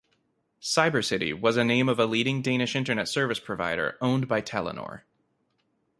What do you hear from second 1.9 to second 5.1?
a leading Danish internet service provider owned by Telenor.